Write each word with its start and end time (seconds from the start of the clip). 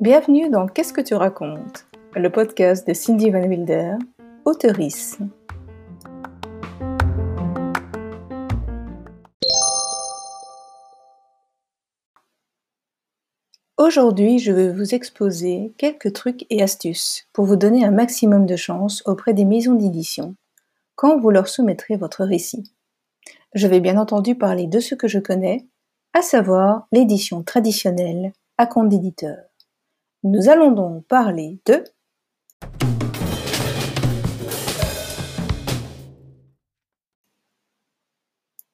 Bienvenue 0.00 0.50
dans 0.50 0.68
Qu'est-ce 0.68 0.92
que 0.92 1.00
tu 1.00 1.14
racontes? 1.14 1.86
Le 2.14 2.30
podcast 2.30 2.86
de 2.86 2.94
Cindy 2.94 3.30
Van 3.30 3.42
Wilder, 3.42 3.94
auteurice. 4.44 5.18
Aujourd'hui, 13.76 14.38
je 14.38 14.52
vais 14.52 14.72
vous 14.72 14.94
exposer 14.94 15.72
quelques 15.76 16.12
trucs 16.12 16.46
et 16.50 16.62
astuces 16.62 17.26
pour 17.32 17.46
vous 17.46 17.56
donner 17.56 17.84
un 17.84 17.90
maximum 17.90 18.46
de 18.46 18.54
chance 18.54 19.02
auprès 19.06 19.34
des 19.34 19.44
maisons 19.44 19.74
d'édition 19.74 20.36
quand 20.94 21.18
vous 21.18 21.30
leur 21.30 21.48
soumettrez 21.48 21.96
votre 21.96 22.24
récit. 22.24 22.75
Je 23.54 23.66
vais 23.66 23.80
bien 23.80 23.96
entendu 23.96 24.34
parler 24.34 24.66
de 24.66 24.80
ce 24.80 24.94
que 24.94 25.08
je 25.08 25.18
connais, 25.18 25.66
à 26.12 26.22
savoir 26.22 26.86
l'édition 26.92 27.42
traditionnelle 27.42 28.32
à 28.58 28.66
compte 28.66 28.88
d'éditeur. 28.88 29.38
Nous 30.22 30.48
allons 30.48 30.72
donc 30.72 31.04
parler 31.06 31.58
de 31.66 31.84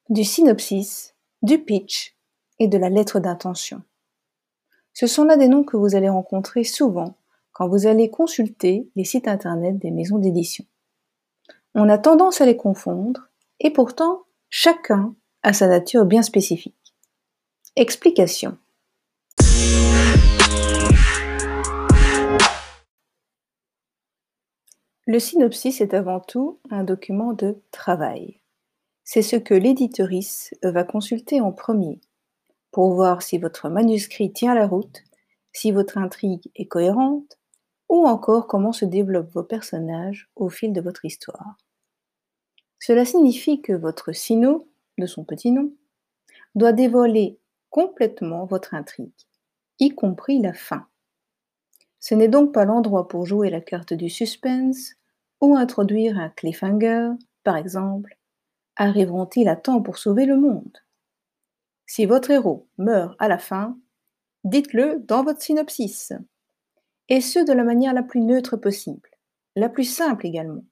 du 0.08 0.24
synopsis, 0.24 1.14
du 1.42 1.58
pitch 1.58 2.16
et 2.58 2.68
de 2.68 2.76
la 2.76 2.90
lettre 2.90 3.18
d'intention. 3.18 3.82
Ce 4.92 5.06
sont 5.06 5.24
là 5.24 5.36
des 5.36 5.48
noms 5.48 5.64
que 5.64 5.76
vous 5.76 5.94
allez 5.94 6.08
rencontrer 6.08 6.64
souvent 6.64 7.16
quand 7.52 7.68
vous 7.68 7.86
allez 7.86 8.10
consulter 8.10 8.90
les 8.94 9.04
sites 9.04 9.28
internet 9.28 9.78
des 9.78 9.90
maisons 9.90 10.18
d'édition. 10.18 10.64
On 11.74 11.88
a 11.88 11.98
tendance 11.98 12.40
à 12.40 12.46
les 12.46 12.56
confondre 12.56 13.28
et 13.58 13.70
pourtant 13.70 14.24
chacun 14.54 15.16
a 15.42 15.54
sa 15.54 15.66
nature 15.66 16.04
bien 16.04 16.20
spécifique. 16.20 16.94
Explication. 17.74 18.58
Le 25.06 25.18
synopsis 25.18 25.80
est 25.80 25.94
avant 25.94 26.20
tout 26.20 26.60
un 26.70 26.84
document 26.84 27.32
de 27.32 27.62
travail. 27.70 28.42
C'est 29.04 29.22
ce 29.22 29.36
que 29.36 29.54
l'éditorice 29.54 30.54
va 30.62 30.84
consulter 30.84 31.40
en 31.40 31.52
premier 31.52 32.02
pour 32.72 32.94
voir 32.94 33.22
si 33.22 33.38
votre 33.38 33.70
manuscrit 33.70 34.34
tient 34.34 34.54
la 34.54 34.66
route, 34.66 35.02
si 35.52 35.72
votre 35.72 35.96
intrigue 35.96 36.50
est 36.56 36.66
cohérente, 36.66 37.38
ou 37.88 38.06
encore 38.06 38.46
comment 38.46 38.72
se 38.72 38.84
développent 38.84 39.32
vos 39.32 39.44
personnages 39.44 40.30
au 40.36 40.50
fil 40.50 40.74
de 40.74 40.82
votre 40.82 41.06
histoire. 41.06 41.56
Cela 42.84 43.04
signifie 43.04 43.62
que 43.62 43.72
votre 43.72 44.10
sino, 44.10 44.68
de 44.98 45.06
son 45.06 45.22
petit 45.22 45.52
nom, 45.52 45.72
doit 46.56 46.72
dévoiler 46.72 47.38
complètement 47.70 48.44
votre 48.44 48.74
intrigue, 48.74 49.14
y 49.78 49.90
compris 49.90 50.40
la 50.42 50.52
fin. 50.52 50.88
Ce 52.00 52.16
n'est 52.16 52.26
donc 52.26 52.52
pas 52.52 52.64
l'endroit 52.64 53.06
pour 53.06 53.24
jouer 53.24 53.50
la 53.50 53.60
carte 53.60 53.92
du 53.92 54.10
suspense 54.10 54.94
ou 55.40 55.54
introduire 55.54 56.18
un 56.18 56.30
cliffhanger, 56.30 57.10
par 57.44 57.56
exemple. 57.56 58.18
Arriveront-ils 58.74 59.48
à 59.48 59.54
temps 59.54 59.80
pour 59.80 59.96
sauver 59.96 60.26
le 60.26 60.36
monde? 60.36 60.76
Si 61.86 62.04
votre 62.04 62.32
héros 62.32 62.66
meurt 62.78 63.14
à 63.20 63.28
la 63.28 63.38
fin, 63.38 63.78
dites-le 64.42 64.98
dans 65.06 65.22
votre 65.22 65.40
synopsis. 65.40 66.12
Et 67.08 67.20
ce 67.20 67.38
de 67.38 67.52
la 67.52 67.62
manière 67.62 67.94
la 67.94 68.02
plus 68.02 68.22
neutre 68.22 68.56
possible, 68.56 69.08
la 69.54 69.68
plus 69.68 69.84
simple 69.84 70.26
également. 70.26 70.64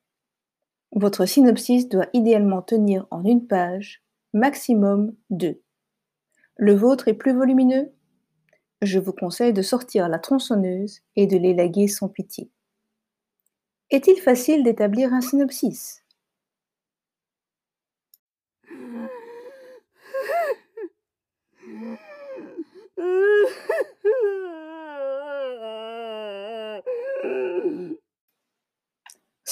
Votre 0.93 1.25
synopsis 1.25 1.89
doit 1.89 2.09
idéalement 2.13 2.63
tenir 2.63 3.07
en 3.11 3.25
une 3.25 3.47
page, 3.47 4.03
maximum 4.33 5.15
deux. 5.31 5.61
Le 6.57 6.75
vôtre 6.75 7.07
est 7.09 7.15
plus 7.15 7.33
volumineux? 7.33 7.93
Je 8.83 8.99
vous 8.99 9.13
conseille 9.13 9.53
de 9.53 9.63
sortir 9.63 10.09
la 10.09 10.19
tronçonneuse 10.19 11.01
et 11.15 11.27
de 11.27 11.37
l'élaguer 11.37 11.87
sans 11.87 12.09
pitié. 12.09 12.50
Est-il 13.91 14.21
facile 14.21 14.65
d'établir 14.65 15.12
un 15.12 15.21
synopsis? 15.21 16.03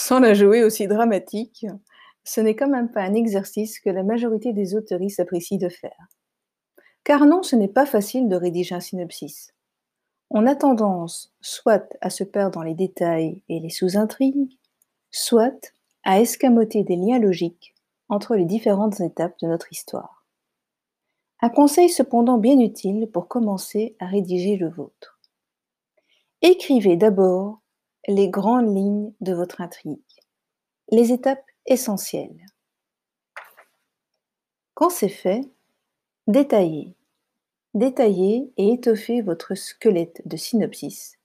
Sans 0.09 0.21
la 0.21 0.33
jouer 0.33 0.65
aussi 0.65 0.87
dramatique, 0.87 1.67
ce 2.25 2.41
n'est 2.41 2.57
quand 2.57 2.71
même 2.71 2.91
pas 2.91 3.03
un 3.03 3.13
exercice 3.13 3.79
que 3.79 3.91
la 3.91 4.03
majorité 4.03 4.55
des 4.55 4.75
auteuristes 4.75 5.21
apprécient 5.21 5.59
de 5.59 5.69
faire. 5.69 6.09
Car 7.05 7.27
non, 7.27 7.43
ce 7.43 7.57
n'est 7.57 7.69
pas 7.69 7.85
facile 7.85 8.27
de 8.27 8.35
rédiger 8.35 8.75
un 8.75 8.81
synopsis. 8.81 9.53
On 10.31 10.47
a 10.47 10.55
tendance 10.55 11.35
soit 11.43 11.95
à 12.01 12.09
se 12.09 12.25
perdre 12.25 12.53
dans 12.53 12.63
les 12.63 12.73
détails 12.73 13.43
et 13.51 13.61
les 13.61 13.69
sous-intrigues, 13.69 14.57
soit 15.11 15.75
à 16.05 16.23
escamoter 16.23 16.85
des 16.85 16.97
liens 16.97 17.19
logiques 17.19 17.75
entre 18.09 18.35
les 18.35 18.47
différentes 18.47 19.01
étapes 19.01 19.39
de 19.43 19.47
notre 19.47 19.71
histoire. 19.71 20.25
Un 21.43 21.51
conseil 21.51 21.91
cependant 21.91 22.39
bien 22.39 22.59
utile 22.59 23.11
pour 23.13 23.29
commencer 23.29 23.95
à 23.99 24.07
rédiger 24.07 24.57
le 24.57 24.71
vôtre. 24.71 25.21
Écrivez 26.41 26.97
d'abord 26.97 27.61
les 28.09 28.31
grandes 28.31 28.75
lignes 28.75 29.13
de 29.21 29.35
votre 29.35 29.61
intrigue, 29.61 30.01
les 30.91 31.13
étapes 31.13 31.45
essentielles. 31.67 32.47
Quand 34.73 34.89
c'est 34.89 35.11
fait, 35.11 35.43
détaillez. 36.27 36.97
Détaillez 37.75 38.51
et 38.57 38.73
étoffez 38.73 39.21
votre 39.21 39.55
squelette 39.55 40.23
de 40.25 40.39
synopsis 40.39 41.19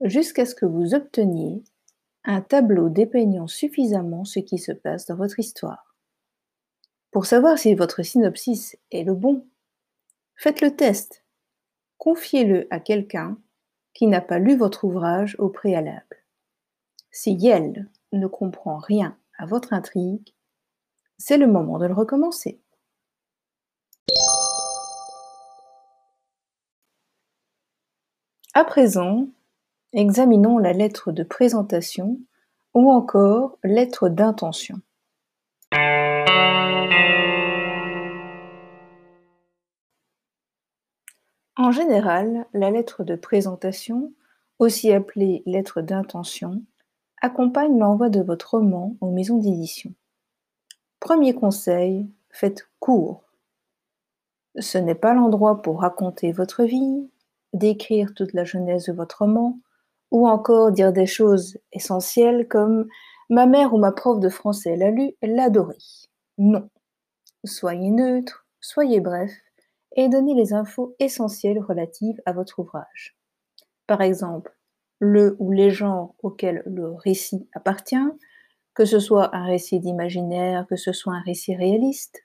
jusqu'à 0.00 0.46
ce 0.46 0.54
que 0.54 0.64
vous 0.64 0.94
obteniez 0.94 1.62
un 2.24 2.40
tableau 2.40 2.88
dépeignant 2.88 3.46
suffisamment 3.46 4.24
ce 4.24 4.38
qui 4.38 4.56
se 4.56 4.72
passe 4.72 5.04
dans 5.04 5.16
votre 5.16 5.38
histoire. 5.38 5.94
Pour 7.10 7.26
savoir 7.26 7.58
si 7.58 7.74
votre 7.74 8.02
synopsis 8.02 8.78
est 8.90 9.04
le 9.04 9.14
bon, 9.14 9.46
faites 10.34 10.62
le 10.62 10.74
test. 10.74 11.24
Confiez-le 11.98 12.66
à 12.70 12.80
quelqu'un 12.80 13.36
qui 13.94 14.06
n'a 14.06 14.20
pas 14.20 14.38
lu 14.38 14.56
votre 14.56 14.84
ouvrage 14.84 15.36
au 15.38 15.48
préalable. 15.48 16.16
Si 17.10 17.32
Yel 17.32 17.88
ne 18.12 18.26
comprend 18.26 18.78
rien 18.78 19.16
à 19.38 19.46
votre 19.46 19.72
intrigue, 19.72 20.34
c'est 21.18 21.36
le 21.36 21.46
moment 21.46 21.78
de 21.78 21.86
le 21.86 21.94
recommencer. 21.94 22.60
À 28.54 28.64
présent, 28.64 29.28
examinons 29.92 30.58
la 30.58 30.72
lettre 30.72 31.12
de 31.12 31.22
présentation 31.22 32.18
ou 32.74 32.90
encore 32.90 33.58
lettre 33.62 34.08
d'intention. 34.08 34.80
En 41.60 41.72
général, 41.72 42.46
la 42.54 42.70
lettre 42.70 43.04
de 43.04 43.16
présentation, 43.16 44.14
aussi 44.58 44.94
appelée 44.94 45.42
lettre 45.44 45.82
d'intention, 45.82 46.62
accompagne 47.20 47.78
l'envoi 47.78 48.08
de 48.08 48.22
votre 48.22 48.52
roman 48.52 48.96
aux 49.02 49.10
maisons 49.10 49.36
d'édition. 49.36 49.92
Premier 51.00 51.34
conseil, 51.34 52.08
faites 52.30 52.66
court. 52.78 53.24
Ce 54.58 54.78
n'est 54.78 54.94
pas 54.94 55.12
l'endroit 55.12 55.60
pour 55.60 55.82
raconter 55.82 56.32
votre 56.32 56.64
vie, 56.64 57.10
décrire 57.52 58.14
toute 58.14 58.32
la 58.32 58.44
genèse 58.44 58.86
de 58.86 58.94
votre 58.94 59.18
roman, 59.18 59.58
ou 60.10 60.26
encore 60.26 60.72
dire 60.72 60.94
des 60.94 61.04
choses 61.04 61.58
essentielles 61.74 62.48
comme 62.48 62.88
ma 63.28 63.44
mère 63.44 63.74
ou 63.74 63.78
ma 63.78 63.92
prof 63.92 64.18
de 64.18 64.30
français 64.30 64.76
l'a 64.76 64.90
lu, 64.90 65.12
elle 65.20 65.34
l'a 65.34 65.44
adoré. 65.44 65.76
Non. 66.38 66.70
Soyez 67.44 67.90
neutre, 67.90 68.46
soyez 68.62 69.00
bref, 69.00 69.30
et 69.96 70.08
donner 70.08 70.34
les 70.34 70.52
infos 70.52 70.94
essentielles 70.98 71.60
relatives 71.60 72.20
à 72.26 72.32
votre 72.32 72.58
ouvrage. 72.60 73.16
Par 73.86 74.02
exemple, 74.02 74.56
le 74.98 75.36
ou 75.38 75.50
les 75.50 75.70
genres 75.70 76.14
auxquels 76.22 76.62
le 76.66 76.92
récit 76.92 77.48
appartient, 77.52 77.96
que 78.74 78.84
ce 78.84 79.00
soit 79.00 79.34
un 79.34 79.44
récit 79.44 79.80
d'imaginaire, 79.80 80.66
que 80.68 80.76
ce 80.76 80.92
soit 80.92 81.14
un 81.14 81.22
récit 81.22 81.56
réaliste, 81.56 82.24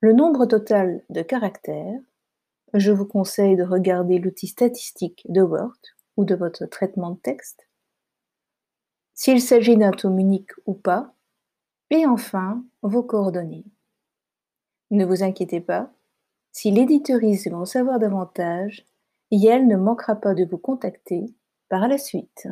le 0.00 0.12
nombre 0.12 0.46
total 0.46 1.02
de 1.10 1.22
caractères, 1.22 2.00
je 2.74 2.90
vous 2.90 3.06
conseille 3.06 3.56
de 3.56 3.62
regarder 3.62 4.18
l'outil 4.18 4.48
statistique 4.48 5.24
de 5.28 5.42
Word 5.42 5.78
ou 6.16 6.24
de 6.24 6.34
votre 6.34 6.66
traitement 6.66 7.10
de 7.10 7.18
texte, 7.18 7.68
s'il 9.14 9.40
s'agit 9.40 9.76
d'un 9.76 9.92
tome 9.92 10.18
unique 10.18 10.50
ou 10.66 10.74
pas, 10.74 11.14
et 11.90 12.06
enfin 12.06 12.64
vos 12.82 13.02
coordonnées. 13.02 13.64
Ne 14.90 15.04
vous 15.04 15.22
inquiétez 15.22 15.60
pas, 15.60 15.92
si 16.54 16.70
l'éditorice 16.70 17.48
veut 17.48 17.56
en 17.56 17.64
savoir 17.64 17.98
davantage, 17.98 18.86
Yel 19.32 19.66
ne 19.66 19.76
manquera 19.76 20.14
pas 20.14 20.34
de 20.34 20.44
vous 20.44 20.56
contacter 20.56 21.26
par 21.68 21.88
la 21.88 21.98
suite. 21.98 22.46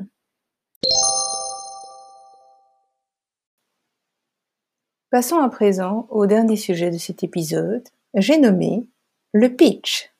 Passons 5.11 5.39
à 5.39 5.49
présent 5.49 6.09
au 6.11 6.27
dernier 6.27 6.57
sujet 6.57 6.91
de 6.91 6.99
cet 6.99 7.23
épisode, 7.23 7.87
j'ai 8.15 8.39
nommé 8.39 8.89
le 9.33 9.55
pitch. 9.55 10.13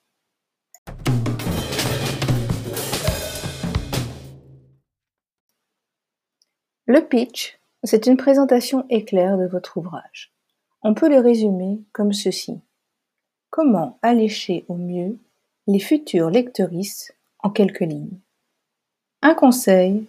Le 6.87 7.01
pitch, 7.01 7.59
c'est 7.83 8.07
une 8.07 8.17
présentation 8.17 8.87
éclair 8.91 9.37
de 9.39 9.47
votre 9.47 9.77
ouvrage. 9.77 10.33
On 10.83 10.95
peut 10.95 11.09
le 11.09 11.19
résumer 11.19 11.83
comme 11.93 12.13
ceci. 12.13 12.63
Comment 13.53 13.99
allécher 14.01 14.65
au 14.69 14.77
mieux 14.77 15.19
les 15.67 15.79
futures 15.79 16.31
lectrices 16.31 17.13
en 17.41 17.51
quelques 17.51 17.81
lignes. 17.81 18.19
Un 19.21 19.35
conseil, 19.35 20.07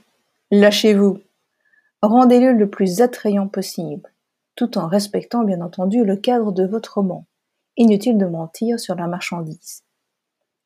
lâchez-vous. 0.49 1.19
Rendez-le 2.01 2.53
le 2.53 2.69
plus 2.69 3.01
attrayant 3.01 3.49
possible 3.49 4.09
tout 4.55 4.77
en 4.77 4.87
respectant 4.87 5.43
bien 5.43 5.59
entendu 5.59 6.05
le 6.05 6.15
cadre 6.15 6.53
de 6.53 6.65
votre 6.65 6.93
roman. 6.93 7.25
Inutile 7.75 8.17
de 8.17 8.27
mentir 8.27 8.79
sur 8.79 8.95
la 8.95 9.07
marchandise. 9.07 9.83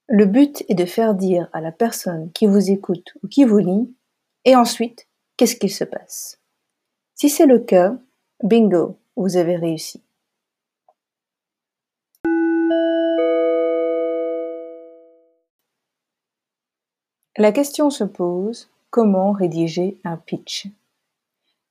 Le 0.07 0.25
but 0.25 0.63
est 0.69 0.75
de 0.75 0.85
faire 0.85 1.15
dire 1.15 1.49
à 1.53 1.61
la 1.61 1.71
personne 1.71 2.31
qui 2.31 2.45
vous 2.45 2.69
écoute 2.69 3.15
ou 3.23 3.27
qui 3.27 3.43
vous 3.43 3.57
lit, 3.57 3.91
et 4.45 4.55
ensuite, 4.55 5.07
qu'est-ce 5.35 5.55
qu'il 5.55 5.71
se 5.71 5.83
passe? 5.83 6.39
Si 7.15 7.27
c'est 7.27 7.47
le 7.47 7.57
cas, 7.57 7.97
bingo, 8.43 8.99
vous 9.15 9.35
avez 9.35 9.55
réussi. 9.55 10.03
La 17.39 17.51
question 17.51 17.91
se 17.91 18.03
pose, 18.03 18.67
comment 18.89 19.31
rédiger 19.31 20.01
un 20.03 20.17
pitch? 20.17 20.65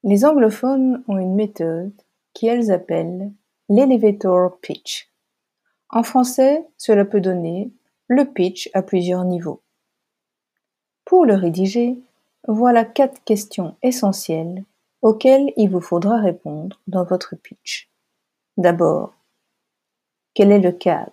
Les 0.04 0.24
anglophones 0.24 1.02
ont 1.08 1.18
une 1.18 1.34
méthode 1.34 1.90
qu'elles 2.34 2.70
appellent 2.70 3.32
l'elevator 3.68 4.60
pitch. 4.60 5.10
En 5.90 6.04
français, 6.04 6.64
cela 6.76 7.04
peut 7.04 7.20
donner 7.20 7.72
le 8.06 8.26
pitch 8.26 8.70
à 8.74 8.82
plusieurs 8.82 9.24
niveaux. 9.24 9.60
Pour 11.04 11.26
le 11.26 11.34
rédiger, 11.34 11.98
voilà 12.46 12.84
quatre 12.84 13.24
questions 13.24 13.74
essentielles 13.82 14.62
auxquelles 15.02 15.52
il 15.56 15.68
vous 15.68 15.80
faudra 15.80 16.20
répondre 16.20 16.78
dans 16.86 17.02
votre 17.02 17.34
pitch. 17.34 17.90
D'abord, 18.56 19.14
quel 20.32 20.52
est 20.52 20.60
le 20.60 20.70
cadre? 20.70 21.10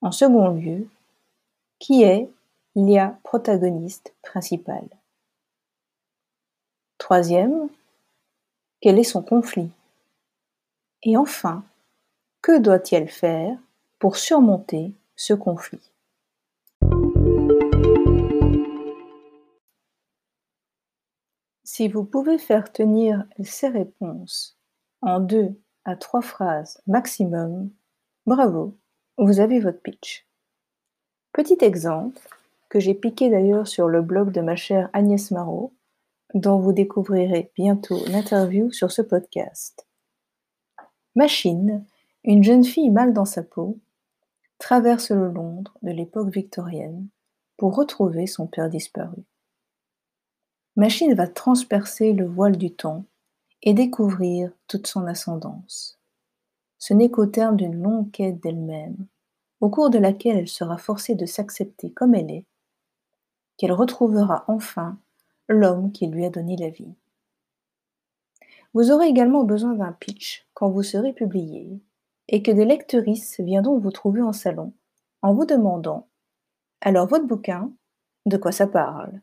En 0.00 0.12
second 0.12 0.48
lieu, 0.48 0.88
qui 1.78 2.02
est 2.02 2.28
l'IA 2.74 3.18
protagoniste 3.22 4.14
principale? 4.22 4.88
Troisième, 6.98 7.68
quel 8.80 8.98
est 8.98 9.04
son 9.04 9.22
conflit? 9.22 9.70
Et 11.02 11.16
enfin, 11.16 11.64
que 12.42 12.58
doit-elle 12.58 13.08
faire 13.08 13.58
pour 13.98 14.16
surmonter 14.16 14.92
ce 15.14 15.34
conflit? 15.34 15.90
Si 21.64 21.88
vous 21.88 22.04
pouvez 22.04 22.38
faire 22.38 22.72
tenir 22.72 23.26
ces 23.42 23.68
réponses 23.68 24.58
en 25.02 25.20
deux 25.20 25.54
à 25.84 25.94
trois 25.94 26.22
phrases 26.22 26.80
maximum, 26.86 27.70
bravo, 28.24 28.76
vous 29.18 29.40
avez 29.40 29.60
votre 29.60 29.80
pitch. 29.80 30.25
Petit 31.36 31.58
exemple, 31.60 32.26
que 32.70 32.80
j'ai 32.80 32.94
piqué 32.94 33.28
d'ailleurs 33.28 33.68
sur 33.68 33.88
le 33.88 34.00
blog 34.00 34.32
de 34.32 34.40
ma 34.40 34.56
chère 34.56 34.88
Agnès 34.94 35.30
Marot, 35.32 35.70
dont 36.32 36.58
vous 36.58 36.72
découvrirez 36.72 37.52
bientôt 37.54 37.98
l'interview 38.06 38.72
sur 38.72 38.90
ce 38.90 39.02
podcast. 39.02 39.86
Machine, 41.14 41.84
une 42.24 42.42
jeune 42.42 42.64
fille 42.64 42.88
mal 42.88 43.12
dans 43.12 43.26
sa 43.26 43.42
peau, 43.42 43.76
traverse 44.56 45.10
le 45.10 45.28
Londres 45.28 45.76
de 45.82 45.90
l'époque 45.90 46.30
victorienne 46.30 47.06
pour 47.58 47.76
retrouver 47.76 48.26
son 48.26 48.46
père 48.46 48.70
disparu. 48.70 49.22
Machine 50.74 51.12
va 51.12 51.26
transpercer 51.28 52.14
le 52.14 52.24
voile 52.24 52.56
du 52.56 52.72
temps 52.72 53.04
et 53.62 53.74
découvrir 53.74 54.52
toute 54.68 54.86
son 54.86 55.06
ascendance. 55.06 55.98
Ce 56.78 56.94
n'est 56.94 57.10
qu'au 57.10 57.26
terme 57.26 57.56
d'une 57.56 57.82
longue 57.82 58.10
quête 58.10 58.42
d'elle-même, 58.42 58.96
au 59.60 59.70
cours 59.70 59.90
de 59.90 59.98
laquelle 59.98 60.36
elle 60.36 60.48
sera 60.48 60.76
forcée 60.78 61.14
de 61.14 61.26
s'accepter 61.26 61.90
comme 61.90 62.14
elle 62.14 62.30
est, 62.30 62.46
qu'elle 63.56 63.72
retrouvera 63.72 64.44
enfin 64.48 64.98
l'homme 65.48 65.92
qui 65.92 66.06
lui 66.06 66.24
a 66.24 66.30
donné 66.30 66.56
la 66.56 66.70
vie. 66.70 66.94
Vous 68.74 68.90
aurez 68.90 69.06
également 69.06 69.44
besoin 69.44 69.74
d'un 69.74 69.92
pitch 69.92 70.46
quand 70.52 70.68
vous 70.68 70.82
serez 70.82 71.12
publié 71.12 71.80
et 72.28 72.42
que 72.42 72.50
des 72.50 72.64
lectrices 72.64 73.40
viendront 73.40 73.78
vous 73.78 73.92
trouver 73.92 74.22
en 74.22 74.32
salon 74.32 74.72
en 75.22 75.32
vous 75.32 75.46
demandant 75.46 76.08
Alors 76.80 77.06
votre 77.06 77.26
bouquin, 77.26 77.72
de 78.26 78.36
quoi 78.36 78.52
ça 78.52 78.66
parle? 78.66 79.20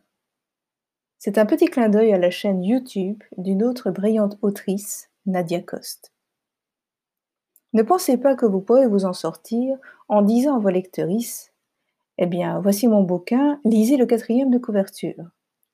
C'est 1.19 1.38
un 1.38 1.45
petit 1.45 1.68
clin 1.68 1.89
d'œil 1.89 2.13
à 2.13 2.18
la 2.18 2.31
chaîne 2.31 2.63
YouTube 2.63 3.21
d'une 3.38 3.63
autre 3.63 3.91
brillante 3.91 4.38
autrice, 4.41 5.09
Nadia 5.25 5.62
Coste. 5.62 6.12
Ne 7.74 7.81
pensez 7.81 8.18
pas 8.18 8.36
que 8.36 8.46
vous 8.46 8.62
pourrez 8.62 8.88
vous 8.88 9.06
en 9.06 9.14
sortir 9.14 9.78
en 10.08 10.22
disant 10.22 10.56
à 10.56 10.60
vos 10.60 10.70
lectrices 10.70 11.52
Eh 12.18 12.28
bien, 12.28 12.60
voici 12.60 12.88
mon 12.88 13.02
bouquin, 13.02 13.60
lisez 13.66 13.98
le 13.98 14.06
quatrième 14.06 14.52
de 14.52 14.60
couverture. 14.60 15.25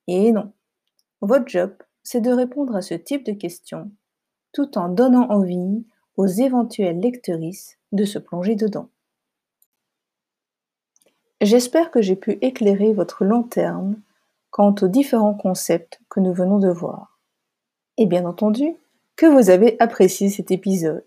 Et 0.07 0.31
non. 0.31 0.53
Votre 1.21 1.47
job, 1.47 1.73
c'est 2.03 2.21
de 2.21 2.31
répondre 2.31 2.75
à 2.75 2.81
ce 2.81 2.93
type 2.93 3.25
de 3.25 3.33
questions, 3.33 3.91
tout 4.53 4.77
en 4.77 4.87
donnant 4.87 5.29
envie 5.29 5.85
aux 6.15 6.27
éventuelles 6.27 6.99
lectrices 6.99 7.77
de 7.91 8.05
se 8.05 8.17
plonger 8.17 8.55
dedans. 8.55 8.89
J'espère 11.41 11.91
que 11.91 12.01
j'ai 12.01 12.15
pu 12.15 12.37
éclairer 12.41 12.93
votre 12.93 13.23
lanterne 13.23 14.01
quant 14.51 14.73
aux 14.81 14.87
différents 14.87 15.35
concepts 15.35 15.99
que 16.09 16.19
nous 16.19 16.33
venons 16.33 16.59
de 16.59 16.69
voir. 16.69 17.19
Et 17.97 18.05
bien 18.05 18.25
entendu, 18.25 18.75
que 19.15 19.25
vous 19.25 19.49
avez 19.49 19.75
apprécié 19.79 20.29
cet 20.29 20.51
épisode. 20.51 21.05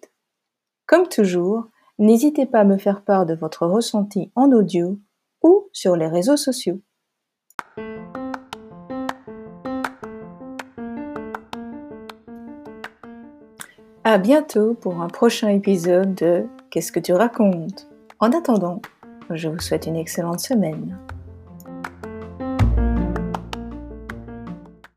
Comme 0.87 1.09
toujours, 1.09 1.69
n'hésitez 1.99 2.47
pas 2.47 2.61
à 2.61 2.65
me 2.65 2.79
faire 2.79 3.03
part 3.05 3.27
de 3.27 3.35
votre 3.35 3.67
ressenti 3.67 4.31
en 4.35 4.53
audio 4.53 4.99
ou 5.43 5.69
sur 5.73 5.97
les 5.97 6.09
réseaux 6.09 6.37
sociaux. 6.37 6.81
À 14.05 14.19
bientôt 14.19 14.75
pour 14.75 15.01
un 15.01 15.09
prochain 15.09 15.49
épisode 15.49 16.15
de 16.17 16.47
Qu'est-ce 16.71 16.91
que 16.91 17.01
tu 17.01 17.13
racontes? 17.13 17.89
En 18.19 18.33
attendant, 18.33 18.83
je 19.31 19.49
vous 19.49 19.61
souhaite 19.61 19.87
une 19.87 19.97
excellente 19.97 20.41
semaine. 20.41 20.99